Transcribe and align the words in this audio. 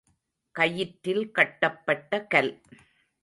கயிற்றில் 0.55 1.31
கட்டப்பட்ட 1.31 2.21
கல். 2.25 2.51